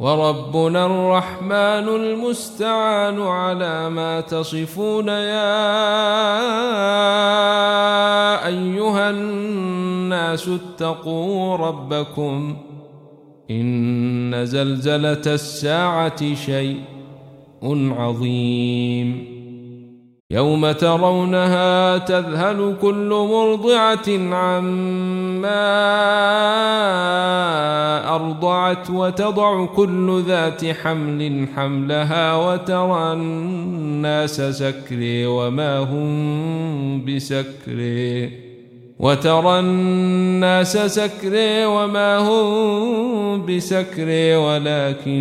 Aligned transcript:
وربنا 0.00 0.86
الرحمن 0.86 1.88
المستعان 1.88 3.22
على 3.22 3.90
ما 3.90 4.20
تصفون 4.20 5.08
يا 5.08 5.56
أيها 8.46 9.10
الناس 9.10 10.48
اتقوا 10.48 11.56
ربكم 11.56 12.56
إن 13.50 14.46
زلزلة 14.46 15.34
الساعة 15.34 16.34
شيء 16.34 16.80
عظيم. 17.98 19.29
يوم 20.32 20.72
ترونها 20.72 21.98
تذهل 21.98 22.74
كل 22.82 23.26
مرضعة 23.30 24.34
عما 24.34 25.60
أرضعت 28.14 28.90
وتضع 28.90 29.66
كل 29.66 30.22
ذات 30.26 30.66
حمل 30.66 31.48
حملها 31.56 32.34
وترى 32.36 33.12
الناس 33.12 34.40
سكري 34.40 35.26
وما 35.26 35.78
هم 35.78 37.04
بسكري 37.04 38.30
وترى 38.98 39.60
الناس 39.60 40.78
سكري 40.78 41.64
وما 41.64 42.18
هم 42.18 43.46
بسكري 43.46 44.36
ولكن 44.36 45.20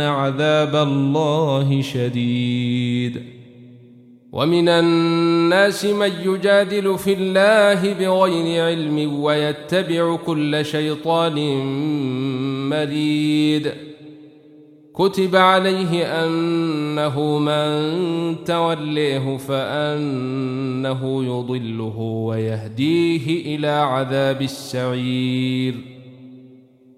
عذاب 0.00 0.76
الله 0.76 1.82
شديد 1.82 3.39
ومن 4.32 4.68
الناس 4.68 5.84
من 5.84 6.12
يجادل 6.24 6.98
في 6.98 7.12
الله 7.12 7.92
بغير 7.92 8.64
علم 8.64 9.22
ويتبع 9.22 10.16
كل 10.16 10.64
شيطان 10.64 11.64
مريد. 12.68 13.72
كتب 14.94 15.36
عليه 15.36 16.24
أنه 16.24 17.38
من 17.38 18.44
توليه 18.44 19.36
فأنه 19.36 21.24
يضله 21.24 21.98
ويهديه 21.98 23.56
إلى 23.56 23.68
عذاب 23.68 24.42
السعير. 24.42 25.89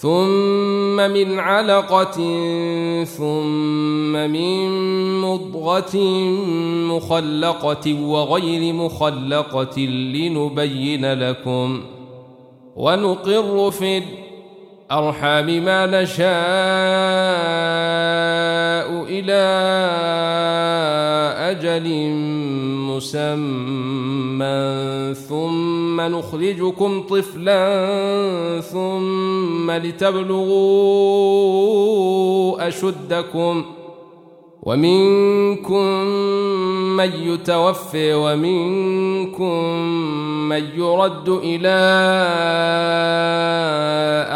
ثم 0.00 0.96
من 0.96 1.38
علقة 1.38 2.14
ثم 3.04 4.12
من 4.12 4.68
مضغة 5.20 5.96
مخلقة 6.96 8.02
وغير 8.02 8.72
مخلقة 8.72 9.80
لنبين 9.80 11.12
لكم 11.12 11.82
ونقر 12.76 13.70
في 13.70 14.02
الأرحام 14.90 15.46
ما 15.64 15.86
نشاء. 16.02 16.26
إلى 19.08 19.42
أجل 21.50 21.86
مسمى 22.90 24.66
ثم 25.14 26.00
نخرجكم 26.00 27.02
طفلا 27.02 28.60
ثم 28.60 29.70
لتبلغوا 29.70 31.36
أشدكم 32.68 33.64
ومنكم 34.66 35.84
من 36.96 37.12
يتوفي 37.12 38.14
ومنكم 38.14 39.64
من 40.48 40.62
يرد 40.76 41.28
إلى 41.28 41.76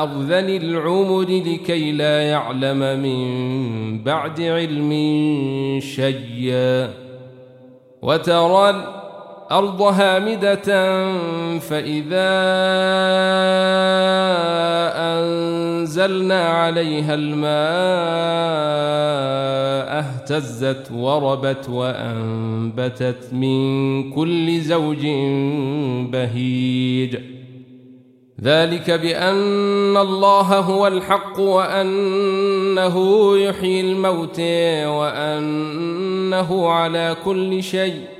أرذل 0.02 0.56
العمر 0.64 1.22
لكي 1.22 1.92
لا 1.92 2.22
يعلم 2.22 3.02
من 3.02 4.02
بعد 4.02 4.40
علم 4.40 4.90
شيئا. 5.80 6.90
وترى 8.02 8.99
الأرض 9.50 9.82
هامدة 9.82 10.64
فإذا 11.58 12.30
أنزلنا 14.96 16.48
عليها 16.48 17.14
الماء 17.14 17.50
اهتزت 19.98 20.90
وربت 20.92 21.68
وأنبتت 21.68 23.32
من 23.32 24.10
كل 24.12 24.60
زوج 24.60 25.06
بهيج. 26.12 27.16
ذلك 28.42 28.90
بأن 28.90 29.96
الله 29.96 30.58
هو 30.58 30.86
الحق 30.86 31.40
وأنه 31.40 32.96
يحيي 33.38 33.80
الموت 33.80 34.40
وأنه 35.00 36.68
على 36.68 37.16
كل 37.24 37.62
شيء 37.62 38.19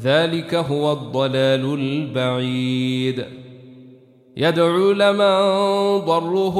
ذلك 0.00 0.54
هو 0.54 0.92
الضلال 0.92 1.74
البعيد. 1.74 3.24
يدعو 4.36 4.92
لمن 4.92 5.38
ضره 5.98 6.58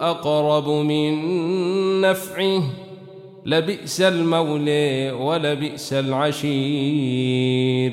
أقرب 0.00 0.68
من 0.68 1.20
نفعه. 2.00 2.62
لبئس 3.46 4.00
المولى 4.00 5.16
ولبئس 5.20 5.92
العشير. 5.92 7.92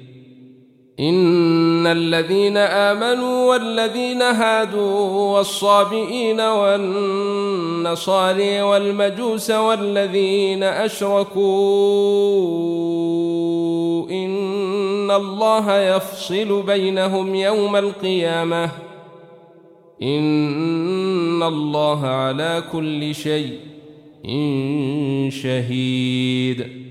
إن 1.01 1.87
الذين 1.87 2.57
آمنوا 2.57 3.49
والذين 3.49 4.21
هادوا 4.21 5.37
والصابئين 5.37 6.39
والنصاري 6.41 7.81
والمجوس 8.61 9.51
والذين 9.51 10.63
أشركوا 10.63 11.41
إن 14.11 15.11
الله 15.11 15.77
يفصل 15.77 16.63
بينهم 16.63 17.35
يوم 17.35 17.75
القيامة 17.75 18.69
إن 20.03 21.43
الله 21.43 22.07
على 22.07 22.63
كل 22.71 23.15
شيء 23.15 23.59
شهيد 25.29 26.90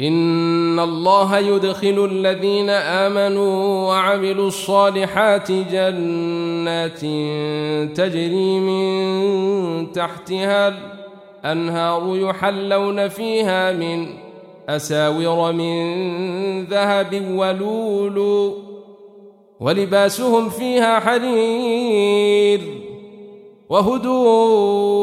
إن 0.00 0.80
الله 0.80 1.38
يدخل 1.38 2.08
الذين 2.12 2.70
آمنوا 2.70 3.88
وعملوا 3.88 4.48
الصالحات 4.48 5.52
جنات 5.52 7.00
تجري 7.96 8.60
من 8.60 9.92
تحتها 9.92 10.74
الأنهار 11.44 12.16
يحلون 12.16 13.08
فيها 13.08 13.72
من 13.72 14.06
أساور 14.68 15.52
من 15.52 16.64
ذهب 16.64 17.24
ولولو 17.34 18.58
ولباسهم 19.60 20.48
فيها 20.48 21.00
حرير 21.00 22.60
وهدوء 23.68 25.02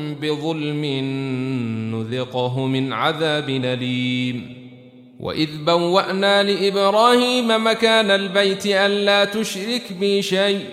بظلم 0.21 0.85
نذقه 1.95 2.65
من 2.65 2.93
عذاب 2.93 3.49
أليم. 3.49 4.61
وإذ 5.19 5.49
بوأنا 5.65 6.43
لإبراهيم 6.43 7.67
مكان 7.67 8.11
البيت 8.11 8.65
ألا 8.65 9.25
تشرك 9.25 9.93
بي 9.99 10.21
شيء 10.21 10.65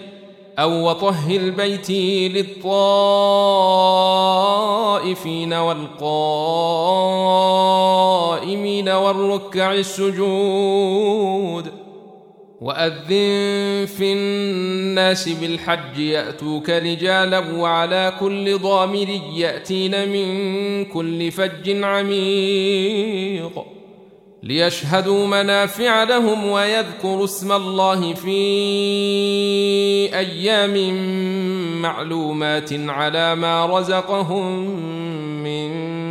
أو 0.59 0.91
وطهر 0.91 1.51
بيتي 1.51 2.29
للطائفين 2.29 2.63
والقائمين 5.53 5.99
والركع 8.89 9.73
السجود. 9.73 11.73
وأذن 12.61 13.87
في 13.87 14.13
الناس 14.13 15.29
بالحج 15.29 15.99
يأتوك 15.99 16.71
رجالا 16.71 17.39
وعلى 17.39 18.13
كل 18.21 18.59
ضامر 18.59 19.21
يأتين 19.37 20.09
من 20.09 20.85
كل 20.85 21.31
فج 21.31 21.85
عميق 21.85 23.65
ليشهدوا 24.43 25.27
منافع 25.27 26.03
لهم 26.03 26.47
ويذكروا 26.47 27.25
اسم 27.25 27.53
الله 27.53 28.15
في 28.15 28.39
أيام 30.15 30.95
معلومات 31.83 32.73
على 32.73 33.35
ما 33.35 33.67
رزقهم 33.67 34.71
من 35.43 35.71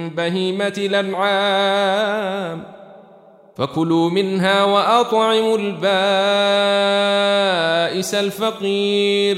بهيمة 0.10 0.74
الأنعام 0.78 2.77
فكلوا 3.58 4.10
منها 4.10 4.64
وأطعموا 4.64 5.58
البائس 5.58 5.84
الفقير. 8.14 9.38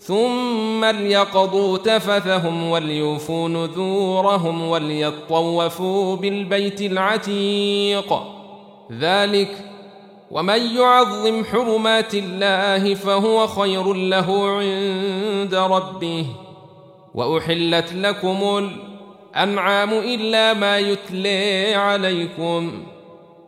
ثم 0.00 0.84
ليقضوا 0.84 1.78
تفثهم 1.78 2.70
وليوفوا 2.70 3.48
نذورهم 3.48 4.68
وليطوفوا 4.68 6.16
بالبيت 6.16 6.80
العتيق. 6.80 8.22
ذلك 9.00 9.64
ومن 10.30 10.76
يعظم 10.76 11.44
حرمات 11.44 12.14
الله 12.14 12.94
فهو 12.94 13.46
خير 13.46 13.92
له 13.92 14.56
عند 14.58 15.54
ربه. 15.54 16.26
وأحلت 17.14 17.92
لكم 17.92 18.68
الأنعام 19.34 19.92
إلا 19.92 20.54
ما 20.54 20.78
يتلي 20.78 21.74
عليكم. 21.74 22.82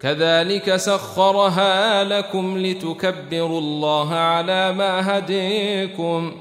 كذلك 0.00 0.76
سخرها 0.76 2.04
لكم 2.04 2.58
لتكبروا 2.58 3.58
الله 3.58 4.14
على 4.14 4.72
ما 4.72 5.18
هديكم 5.18 6.32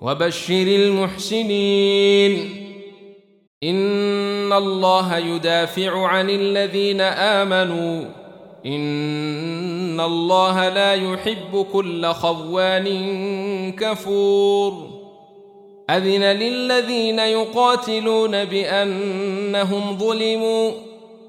وبشر 0.00 0.62
المحسنين. 0.62 2.62
إن 3.64 4.52
الله 4.52 5.16
يدافع 5.16 6.06
عن 6.06 6.30
الذين 6.30 7.00
آمنوا. 7.00 8.04
إن 8.66 10.00
الله 10.00 10.68
لا 10.68 10.94
يحب 10.94 11.66
كل 11.72 12.06
خوان 12.06 12.86
كفور. 13.72 14.96
أذن 15.90 16.22
للذين 16.22 17.18
يقاتلون 17.18 18.44
بأنهم 18.44 19.98
ظلموا 19.98 20.72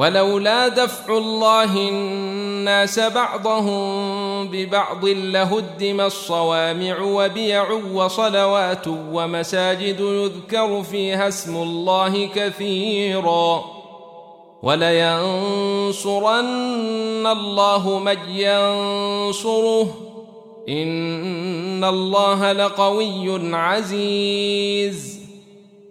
ولولا 0.00 0.68
دفع 0.68 1.18
الله 1.18 1.88
الناس 1.88 2.98
بعضهم 2.98 4.48
ببعض 4.48 5.04
لهدم 5.04 6.00
الصوامع 6.00 7.00
وبيع 7.00 7.70
وصلوات 7.70 8.88
ومساجد 8.88 10.00
يذكر 10.00 10.82
فيها 10.82 11.28
اسم 11.28 11.56
الله 11.56 12.26
كثيرا 12.26 13.64
ولينصرن 14.62 16.06
الله 17.26 17.98
من 17.98 18.18
ينصره 18.28 19.94
إن 20.68 21.84
الله 21.84 22.52
لقوي 22.52 23.56
عزيز 23.56 25.19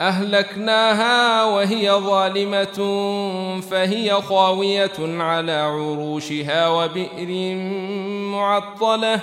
أهلكناها 0.00 1.44
وهي 1.44 1.90
ظالمة 1.90 2.78
فهي 3.70 4.12
خاوية 4.12 4.98
على 4.98 5.52
عروشها 5.52 6.68
وبئر 6.68 7.54
معطلة 8.34 9.20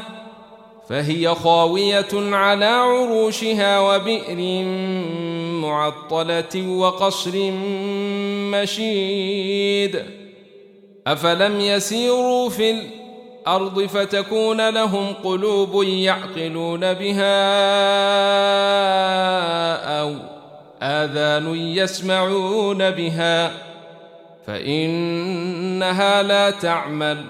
فهي 0.89 1.36
خاوية 1.36 2.08
على 2.13 2.65
عروشها 2.65 3.79
وبئر 3.79 4.65
معطلة 5.62 6.67
وقصر 6.67 7.51
مشيد. 8.51 10.03
أفلم 11.08 11.60
يسيروا 11.60 12.50
في 12.50 12.72
الأرض 12.72 13.82
فتكون 13.86 14.70
لهم 14.70 15.13
قلوب 15.24 15.84
يعقلون 15.84 16.94
بها 16.94 17.46
أو 20.01 20.34
آذان 20.85 21.55
يسمعون 21.55 22.91
بها 22.91 23.51
فإنها 24.47 26.23
لا 26.23 26.49
تعمل 26.49 27.25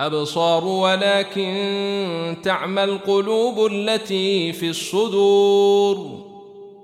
أبصار 0.00 0.64
ولكن 0.64 2.36
تعمى 2.42 2.84
القلوب 2.84 3.66
التي 3.72 4.52
في 4.52 4.68
الصدور. 4.68 6.26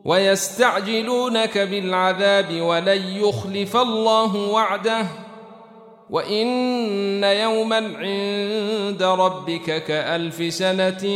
ويستعجلونك 0.05 1.59
بالعذاب 1.59 2.61
ولن 2.61 3.03
يخلف 3.17 3.77
الله 3.77 4.37
وعده 4.37 5.07
وإن 6.11 7.25
يوما 7.25 7.77
عند 7.77 9.03
ربك 9.03 9.85
كألف 9.85 10.55
سنة 10.55 11.07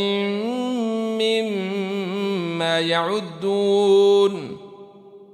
مما 1.19 1.87
ما 2.57 2.79
يعدون. 2.79 4.66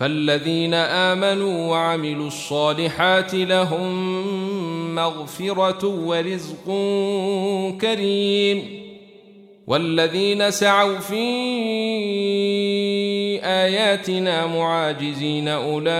فالذين 0.00 0.74
آمنوا 0.74 1.70
وعملوا 1.70 2.26
الصالحات 2.26 3.34
لهم 3.34 4.94
مغفرة 4.94 5.86
ورزق 5.86 6.64
كريم 7.80 8.80
والذين 9.66 10.50
سعوا 10.50 10.98
في 10.98 11.24
آياتنا 13.44 14.46
معاجزين 14.46 15.48
أولئك 15.48 15.90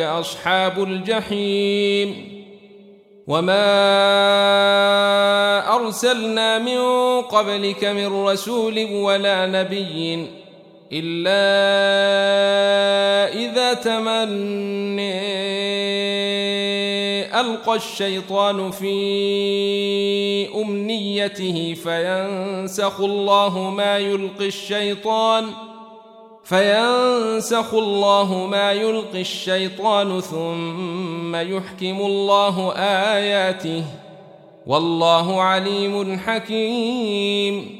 أصحاب 0.00 0.82
الجحيم 0.82 2.14
وما 3.26 3.66
أرسلنا 5.74 6.58
من 6.58 6.78
قبلك 7.20 7.84
من 7.84 8.24
رسول 8.24 8.84
ولا 8.92 9.46
نبي 9.46 10.26
إلا 10.92 11.40
إذا 13.34 13.74
تمني 13.74 15.20
ألقى 17.40 17.76
الشيطان 17.76 18.70
في 18.70 18.94
أمنيته 20.54 21.74
فينسخ 21.74 23.00
الله 23.00 23.70
ما 23.70 23.98
يلقي 23.98 24.46
الشيطان 24.46 25.46
فينسخ 26.44 27.74
الله 27.74 28.46
ما 28.46 28.72
يلقي 28.72 29.20
الشيطان 29.20 30.20
ثم 30.20 31.36
يحكم 31.36 32.00
الله 32.00 32.72
آياته 33.14 33.84
والله 34.66 35.42
عليم 35.42 36.18
حكيم 36.18 37.79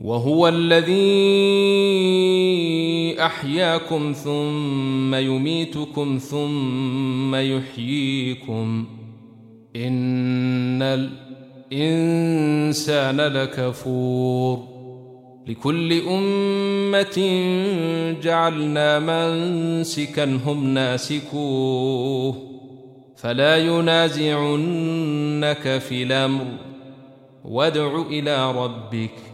وهو 0.00 0.48
الذي 0.48 0.94
أحياكم 3.20 4.12
ثم 4.12 5.14
يميتكم 5.14 6.18
ثم 6.18 7.34
يحييكم. 7.34 8.86
إن 9.76 11.08
الإنسان 11.72 13.20
لكفور. 13.20 14.58
لكل 15.48 15.92
أمة 16.08 17.44
جعلنا 18.22 18.98
منسكا 18.98 20.40
هم 20.46 20.66
ناسكوه. 20.74 22.36
فلا 23.16 23.56
ينازعنك 23.56 24.22
في 25.88 26.02
الأمر. 26.02 26.46
وادع 27.44 28.02
إلى 28.10 28.52
ربك. 28.52 29.33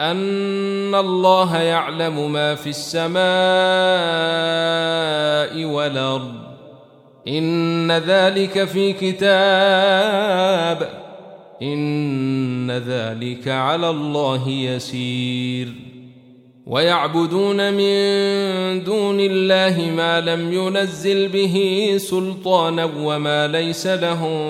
أن 0.00 0.94
الله 0.94 1.58
يعلم 1.58 2.32
ما 2.32 2.54
في 2.54 2.70
السماء 2.70 3.20
والأرض. 5.64 6.34
إن 7.28 7.92
ذلك 7.92 8.64
في 8.64 8.92
كتاب. 8.92 10.88
إن 11.62 12.70
ذلك 12.70 13.48
على 13.48 13.90
الله 13.90 14.48
يسير. 14.48 15.68
ويعبدون 16.66 17.72
من 17.72 18.84
دون 18.84 19.20
الله 19.20 19.90
ما 19.96 20.20
لم 20.20 20.52
ينزل 20.52 21.28
به 21.28 21.94
سلطانا 21.96 22.84
وما 22.84 23.46
ليس 23.46 23.86
لهم 23.86 24.40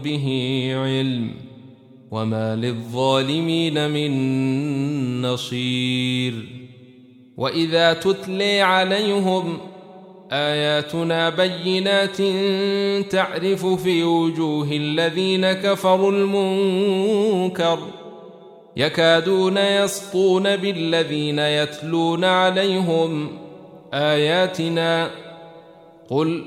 به 0.00 0.68
علم. 0.76 1.47
وما 2.10 2.56
للظالمين 2.56 3.90
من 3.90 5.22
نصير. 5.22 6.34
وإذا 7.36 7.92
تتلي 7.92 8.60
عليهم 8.60 9.58
آياتنا 10.32 11.30
بينات 11.30 12.16
تعرف 13.12 13.66
في 13.66 14.04
وجوه 14.04 14.68
الذين 14.72 15.52
كفروا 15.52 16.12
المنكر 16.12 17.78
يكادون 18.76 19.56
يسطون 19.56 20.56
بالذين 20.56 21.38
يتلون 21.38 22.24
عليهم 22.24 23.28
آياتنا. 23.94 25.10
قل 26.10 26.44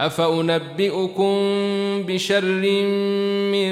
أفأنبئكم 0.00 1.34
بشر 2.08 2.44
من 3.52 3.71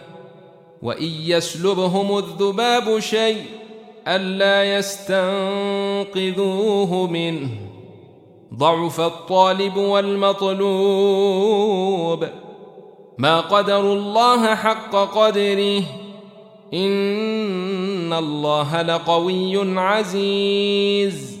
وان 0.83 1.03
يسلبهم 1.03 2.17
الذباب 2.17 2.99
شيء 2.99 3.45
الا 4.07 4.77
يستنقذوه 4.77 7.07
منه. 7.07 7.49
ضعف 8.53 9.01
الطالب 9.01 9.77
والمطلوب. 9.77 10.67
ما 13.17 13.39
قدروا 13.39 13.95
الله 13.95 14.55
حق 14.55 14.95
قدره. 14.95 15.83
ان 16.73 18.13
الله 18.13 18.81
لقوي 18.81 19.79
عزيز. 19.79 21.40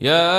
يا 0.00 0.30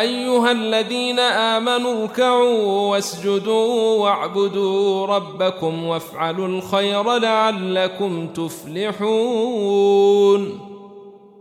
أيها 0.00 0.52
الذين 0.52 1.18
آمنوا 1.18 2.02
اركعوا 2.02 2.90
واسجدوا 2.90 3.98
واعبدوا 3.98 5.06
ربكم 5.06 5.84
وافعلوا 5.84 6.48
الخير 6.48 7.18
لعلكم 7.18 8.26
تفلحون. 8.26 9.70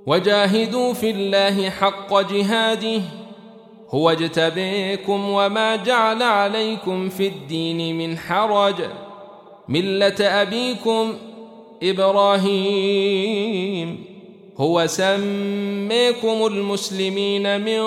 وجاهدوا 0.06 0.94
في 0.94 1.10
الله 1.10 1.70
حق 1.70 2.22
جهاده 2.22 3.02
هو 3.90 4.10
اجتبيكم 4.10 5.30
وما 5.30 5.76
جعل 5.76 6.24
عليكم 6.24 7.10
في 7.10 7.28
الدين 7.28 7.98
من 7.98 8.18
حرج. 8.18 8.76
ملة 9.68 10.42
أبيكم 10.42 11.14
إبراهيم. 11.84 13.00
هو 14.60 14.88
سميكم 14.88 16.46
المسلمين 16.46 17.62
من 17.62 17.82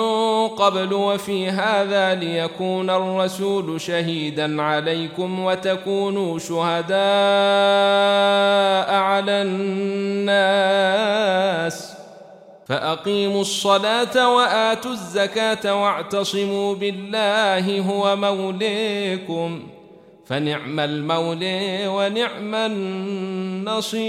قبل 0.47 0.93
وفي 0.93 1.49
هذا 1.49 2.15
ليكون 2.15 2.89
الرسول 2.89 3.81
شهيدا 3.81 4.61
عليكم 4.61 5.39
وتكونوا 5.39 6.39
شهداء 6.39 6.95
على 8.95 9.41
الناس. 10.21 11.93
فأقيموا 12.65 13.41
الصلاة 13.41 14.35
وآتوا 14.35 14.91
الزكاة 14.91 15.81
واعتصموا 15.81 16.75
بالله 16.75 17.79
هو 17.79 18.15
موليكم. 18.15 19.63
فنعم 20.25 20.79
المولي 20.79 21.87
ونعم 21.87 22.55
النصير. 22.55 24.03